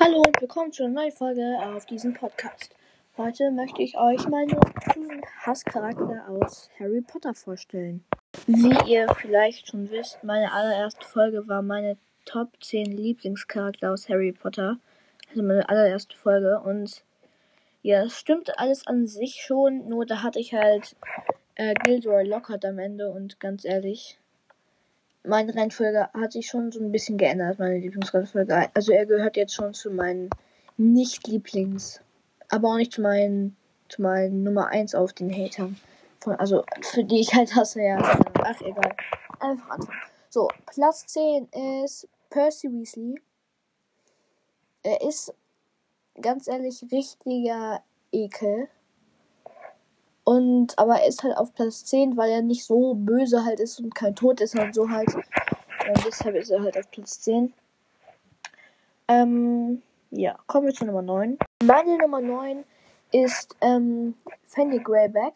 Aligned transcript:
Hallo 0.00 0.24
und 0.26 0.40
willkommen 0.40 0.72
zu 0.72 0.82
einer 0.82 0.94
neuen 0.94 1.12
Folge 1.12 1.56
auf 1.62 1.86
diesem 1.86 2.14
Podcast. 2.14 2.74
Heute 3.16 3.52
möchte 3.52 3.80
ich 3.80 3.96
euch 3.96 4.26
meine 4.26 4.58
10 4.92 5.22
Hasscharakter 5.46 6.24
aus 6.28 6.68
Harry 6.80 7.00
Potter 7.00 7.32
vorstellen. 7.32 8.04
Wie 8.48 8.92
ihr 8.92 9.06
vielleicht 9.14 9.68
schon 9.68 9.88
wisst, 9.92 10.24
meine 10.24 10.52
allererste 10.52 11.06
Folge 11.06 11.46
war 11.46 11.62
meine 11.62 11.96
Top 12.24 12.48
10 12.60 12.86
Lieblingscharakter 12.86 13.92
aus 13.92 14.08
Harry 14.08 14.32
Potter. 14.32 14.78
Also 15.30 15.44
meine 15.44 15.68
allererste 15.68 16.16
Folge 16.16 16.58
und 16.58 17.04
ja, 17.82 18.02
es 18.02 18.18
stimmt 18.18 18.58
alles 18.58 18.88
an 18.88 19.06
sich 19.06 19.44
schon, 19.46 19.86
nur 19.86 20.06
da 20.06 20.24
hatte 20.24 20.40
ich 20.40 20.54
halt 20.54 20.96
äh, 21.54 21.72
Gilderoy 21.84 22.26
Lockhart 22.26 22.64
am 22.64 22.80
Ende 22.80 23.12
und 23.12 23.38
ganz 23.38 23.64
ehrlich, 23.64 24.18
meine 25.24 25.54
Reihenfolge 25.54 26.08
hat 26.12 26.32
sich 26.32 26.46
schon 26.46 26.70
so 26.70 26.80
ein 26.80 26.92
bisschen 26.92 27.16
geändert, 27.16 27.58
meine 27.58 27.78
Lieblingsreihenfolge. 27.78 28.68
Also 28.74 28.92
er 28.92 29.06
gehört 29.06 29.36
jetzt 29.36 29.54
schon 29.54 29.74
zu 29.74 29.90
meinen 29.90 30.30
Nicht-Lieblings, 30.76 32.00
aber 32.48 32.68
auch 32.68 32.76
nicht 32.76 32.92
zu 32.92 33.00
meinen, 33.00 33.56
zu 33.88 34.02
meinen 34.02 34.42
Nummer 34.42 34.68
1 34.68 34.94
auf 34.94 35.12
den 35.12 35.32
Hatern. 35.32 35.78
Von, 36.20 36.34
also 36.36 36.64
für 36.82 37.04
die 37.04 37.20
ich 37.20 37.34
halt 37.34 37.54
hasse, 37.54 37.82
ja. 37.82 37.98
Ach, 37.98 38.60
egal. 38.60 38.94
Einfach 39.40 39.70
anfangen. 39.70 39.98
So, 40.30 40.48
Platz 40.66 41.06
10 41.06 41.48
ist 41.84 42.08
Percy 42.30 42.70
Weasley. 42.70 43.20
Er 44.82 45.00
ist 45.00 45.32
ganz 46.20 46.48
ehrlich 46.48 46.84
richtiger 46.92 47.82
Ekel. 48.12 48.68
Und, 50.24 50.78
aber 50.78 51.00
er 51.00 51.06
ist 51.06 51.22
halt 51.22 51.36
auf 51.36 51.52
Platz 51.54 51.84
10, 51.84 52.16
weil 52.16 52.30
er 52.30 52.42
nicht 52.42 52.64
so 52.64 52.94
böse 52.94 53.44
halt 53.44 53.60
ist 53.60 53.78
und 53.78 53.94
kein 53.94 54.16
Tod 54.16 54.40
ist 54.40 54.58
und 54.58 54.74
so 54.74 54.88
halt. 54.88 55.14
Und 55.14 56.06
deshalb 56.06 56.34
ist 56.36 56.50
er 56.50 56.62
halt 56.62 56.78
auf 56.78 56.90
Platz 56.90 57.20
10. 57.20 57.52
Ähm, 59.08 59.82
ja, 60.10 60.38
kommen 60.46 60.66
wir 60.66 60.74
zu 60.74 60.86
Nummer 60.86 61.02
9. 61.02 61.38
Meine 61.62 61.98
Nummer 61.98 62.20
9 62.20 62.64
ist, 63.12 63.54
ähm, 63.60 64.14
Fanny 64.46 64.78
Greyback. 64.78 65.34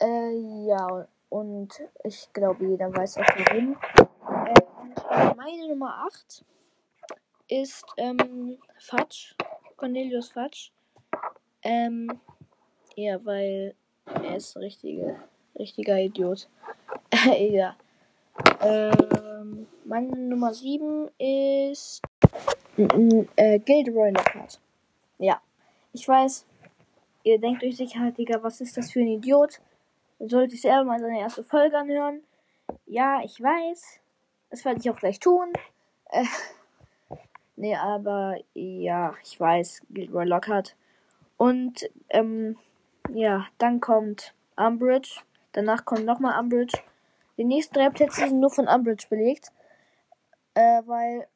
Äh, 0.00 0.66
ja, 0.66 1.06
und 1.28 1.80
ich 2.02 2.28
glaube, 2.32 2.66
jeder 2.66 2.92
weiß 2.92 3.18
auch 3.18 3.24
warum. 3.46 3.76
Äh, 4.46 4.60
und 4.80 5.36
meine 5.36 5.68
Nummer 5.68 6.06
8 6.06 6.44
ist, 7.48 7.86
ähm, 7.96 8.58
Fudge. 8.78 9.34
Cornelius 9.76 10.30
Fudge. 10.30 10.70
Ähm, 11.62 12.20
ja, 13.02 13.24
weil 13.24 13.74
er 14.06 14.36
ist 14.36 14.56
ein 14.56 14.62
richtiger, 14.62 15.16
richtiger 15.58 15.98
Idiot. 15.98 16.48
ja. 17.38 17.76
Ähm, 18.60 19.66
meine 19.84 20.16
Nummer 20.16 20.54
7 20.54 21.10
ist 21.18 22.00
äh, 23.36 23.58
Gilderoy 23.58 24.10
Lockhart. 24.10 24.60
Ja. 25.18 25.40
Ich 25.92 26.06
weiß, 26.08 26.46
ihr 27.24 27.38
denkt 27.38 27.62
euch 27.64 27.76
sicher, 27.76 28.10
Digga, 28.12 28.42
was 28.42 28.60
ist 28.60 28.76
das 28.76 28.92
für 28.92 29.00
ein 29.00 29.08
Idiot? 29.08 29.60
Sollte 30.18 30.54
ich 30.54 30.62
selber 30.62 30.84
mal 30.84 31.00
seine 31.00 31.18
erste 31.18 31.42
Folge 31.42 31.76
anhören. 31.76 32.22
Ja, 32.86 33.20
ich 33.24 33.40
weiß. 33.40 34.00
Das 34.50 34.64
werde 34.64 34.80
ich 34.80 34.88
auch 34.88 34.98
gleich 34.98 35.18
tun. 35.18 35.52
Äh, 36.10 36.24
nee, 37.56 37.74
aber 37.74 38.36
ja, 38.54 39.14
ich 39.24 39.38
weiß, 39.38 39.82
Gilderoy 39.90 40.24
Lockhart. 40.24 40.76
Und, 41.36 41.90
ähm, 42.10 42.56
ja, 43.10 43.46
dann 43.58 43.80
kommt 43.80 44.34
Umbridge. 44.56 45.20
Danach 45.52 45.84
kommt 45.84 46.04
nochmal 46.04 46.38
Umbridge. 46.40 46.78
Die 47.36 47.44
nächsten 47.44 47.74
drei 47.74 47.90
Plätze 47.90 48.28
sind 48.28 48.40
nur 48.40 48.50
von 48.50 48.68
Umbridge 48.68 49.06
belegt. 49.08 49.52
Äh, 50.54 50.82
weil, 50.86 51.26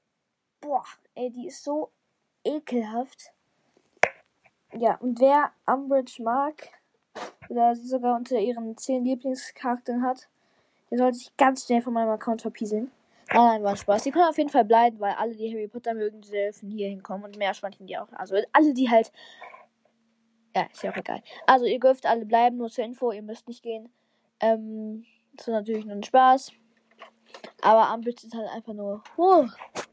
boah, 0.60 0.84
ey, 1.14 1.30
die 1.30 1.48
ist 1.48 1.64
so 1.64 1.90
ekelhaft. 2.44 3.32
Ja, 4.72 4.96
und 4.96 5.20
wer 5.20 5.52
Umbridge 5.66 6.22
mag, 6.22 6.68
oder 7.48 7.74
sie 7.74 7.86
sogar 7.86 8.16
unter 8.16 8.38
ihren 8.38 8.76
zehn 8.76 9.04
Lieblingscharakteren 9.04 10.02
hat, 10.02 10.28
der 10.90 10.98
sollte 10.98 11.18
sich 11.18 11.36
ganz 11.36 11.64
schnell 11.66 11.82
von 11.82 11.92
meinem 11.92 12.10
Account 12.10 12.42
verpieseln. 12.42 12.90
Nein, 13.28 13.44
nein, 13.44 13.62
war 13.64 13.76
Spaß. 13.76 14.04
Die 14.04 14.12
können 14.12 14.28
auf 14.28 14.38
jeden 14.38 14.50
Fall 14.50 14.64
bleiben, 14.64 15.00
weil 15.00 15.14
alle, 15.14 15.34
die 15.34 15.52
Harry 15.52 15.66
Potter 15.66 15.94
mögen, 15.94 16.20
die 16.20 16.30
dürfen 16.30 16.70
hier 16.70 16.88
hinkommen 16.88 17.24
und 17.24 17.38
Meerschweinchen 17.38 17.86
die 17.86 17.98
auch. 17.98 18.08
Also 18.12 18.36
alle, 18.52 18.72
die 18.72 18.88
halt 18.88 19.10
ja, 20.56 20.62
ist 20.72 20.82
ja 20.82 20.90
auch 20.90 20.96
egal. 20.96 21.22
Also, 21.46 21.66
ihr 21.66 21.78
dürft 21.78 22.06
alle 22.06 22.24
bleiben, 22.24 22.56
nur 22.56 22.70
zur 22.70 22.84
Info, 22.84 23.12
ihr 23.12 23.22
müsst 23.22 23.46
nicht 23.46 23.62
gehen. 23.62 23.90
Ähm, 24.40 25.04
das 25.34 25.48
ist 25.48 25.52
natürlich 25.52 25.84
nur 25.84 25.96
ein 25.96 26.02
Spaß. 26.02 26.50
Aber 27.60 27.88
Ambit 27.88 28.24
ist 28.24 28.34
halt 28.34 28.48
einfach 28.48 28.72
nur. 28.72 29.02
Oh, 29.18 29.44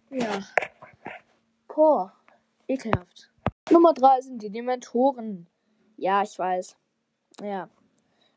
ja. 0.10 0.42
Boah, 1.68 2.14
ekelhaft. 2.66 3.30
Nummer 3.72 3.94
3 3.94 4.22
sind 4.22 4.42
die 4.42 4.52
Dementoren. 4.52 5.48
Ja, 5.98 6.24
ich 6.24 6.40
weiß. 6.40 6.78
Ja. 7.42 7.70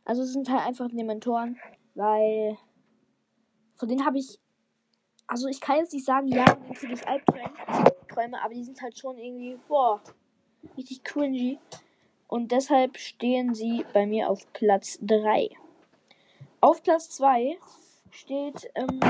Also, 0.05 0.23
es 0.23 0.33
sind 0.33 0.51
halt 0.51 0.67
einfach 0.67 0.89
Dementoren, 0.89 1.57
weil. 1.95 2.59
Von 3.77 3.89
denen 3.89 4.05
habe 4.05 4.19
ich. 4.19 4.41
Also, 5.29 5.47
ich 5.47 5.61
kann 5.61 5.77
jetzt 5.77 5.93
nicht 5.93 6.05
sagen, 6.05 6.27
ja, 6.27 6.45
denen 6.45 6.75
kriege 6.75 6.95
ich 6.95 7.07
Albträume, 7.07 8.43
aber 8.43 8.53
die 8.53 8.65
sind 8.65 8.83
halt 8.83 8.99
schon 8.99 9.17
irgendwie. 9.17 9.61
Boah, 9.69 10.03
richtig 10.77 11.05
cringy. 11.05 11.61
Und 12.29 12.53
deshalb 12.53 12.99
stehen 12.99 13.55
sie 13.55 13.85
bei 13.93 14.07
mir 14.07 14.29
auf 14.29 14.53
Platz 14.53 14.99
3. 15.03 15.51
Auf 16.61 16.83
Platz 16.83 17.11
2 17.11 17.57
steht, 18.11 18.71
ähm, 18.75 19.01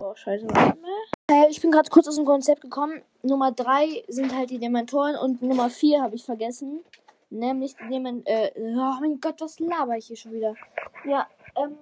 oh, 0.00 0.14
scheiße, 0.14 0.46
warte 0.48 0.78
mal. 0.80 0.90
Äh, 1.30 1.50
ich 1.50 1.60
bin 1.60 1.70
gerade 1.70 1.90
kurz 1.90 2.08
aus 2.08 2.16
dem 2.16 2.24
Konzept 2.24 2.62
gekommen. 2.62 3.02
Nummer 3.22 3.52
3 3.52 4.04
sind 4.08 4.34
halt 4.34 4.50
die 4.50 4.58
Dementoren 4.58 5.16
und 5.16 5.42
Nummer 5.42 5.68
4 5.68 6.02
habe 6.02 6.16
ich 6.16 6.24
vergessen. 6.24 6.80
Nämlich 7.30 7.76
die 7.76 7.88
Dementoren, 7.88 8.24
äh, 8.26 8.52
oh 8.56 9.00
mein 9.00 9.20
Gott, 9.20 9.40
was 9.40 9.58
laber 9.60 9.96
ich 9.98 10.06
hier 10.06 10.16
schon 10.16 10.32
wieder? 10.32 10.54
Ja, 11.04 11.28
ähm, 11.56 11.76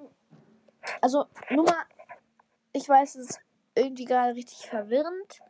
also 1.00 1.26
Nummer, 1.50 1.76
ich 2.72 2.88
weiß, 2.88 3.14
es 3.16 3.30
ist 3.30 3.40
irgendwie 3.76 4.04
gerade 4.04 4.34
richtig 4.34 4.66
verwirrend. 4.68 5.40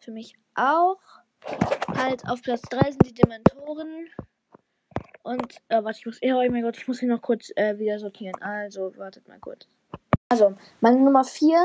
Für 0.00 0.10
mich 0.10 0.34
auch. 0.54 0.98
Halt 1.96 2.28
auf 2.28 2.42
Platz 2.42 2.62
3 2.62 2.92
sind 2.92 3.06
die 3.06 3.14
Dementoren. 3.14 4.08
Und, 5.22 5.56
äh, 5.68 5.82
warte, 5.82 5.98
ich 5.98 6.06
muss, 6.06 6.18
oh 6.22 6.50
mein 6.50 6.62
Gott, 6.62 6.76
ich 6.76 6.88
muss 6.88 7.00
hier 7.00 7.08
noch 7.08 7.20
kurz 7.20 7.50
äh, 7.56 7.78
wieder 7.78 7.98
sortieren. 7.98 8.40
Also, 8.40 8.96
wartet 8.96 9.28
mal 9.28 9.38
kurz. 9.38 9.66
Also, 10.28 10.56
meine 10.80 10.98
Nummer 10.98 11.24
4 11.24 11.58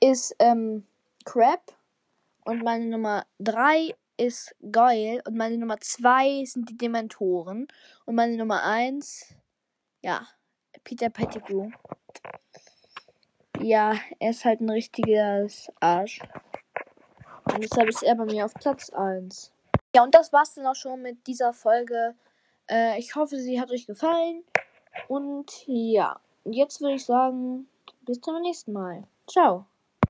ist, 0.00 0.34
ähm, 0.38 0.86
Crab. 1.24 1.60
Und 2.44 2.62
meine 2.62 2.86
Nummer 2.86 3.26
3 3.40 3.94
ist 4.16 4.54
Goyle. 4.60 5.22
Und 5.26 5.36
meine 5.36 5.58
Nummer 5.58 5.78
2 5.78 6.44
sind 6.46 6.70
die 6.70 6.76
Dementoren. 6.76 7.68
Und 8.06 8.14
meine 8.14 8.36
Nummer 8.36 8.62
1, 8.62 9.34
ja, 10.02 10.26
Peter 10.84 11.10
Pettigrew. 11.10 11.70
Ja, 13.60 13.94
er 14.18 14.30
ist 14.30 14.44
halt 14.44 14.60
ein 14.60 14.70
richtiges 14.70 15.70
Arsch. 15.80 16.20
Und 17.58 17.64
deshalb 17.64 17.88
ist 17.88 18.04
er 18.04 18.14
bei 18.14 18.24
mir 18.24 18.44
auf 18.44 18.54
Platz 18.54 18.88
1. 18.90 19.50
Ja, 19.92 20.04
und 20.04 20.14
das 20.14 20.32
war's 20.32 20.54
dann 20.54 20.64
auch 20.66 20.76
schon 20.76 21.02
mit 21.02 21.26
dieser 21.26 21.52
Folge. 21.52 22.14
Äh, 22.70 23.00
ich 23.00 23.16
hoffe, 23.16 23.36
sie 23.36 23.60
hat 23.60 23.72
euch 23.72 23.84
gefallen. 23.84 24.44
Und 25.08 25.66
ja, 25.66 26.20
jetzt 26.44 26.80
würde 26.80 26.94
ich 26.94 27.04
sagen, 27.04 27.68
bis 28.02 28.20
zum 28.20 28.40
nächsten 28.42 28.72
Mal. 28.72 29.08
Ciao. 29.26 29.66